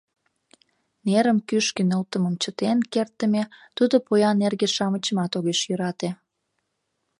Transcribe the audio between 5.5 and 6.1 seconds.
йӧрате.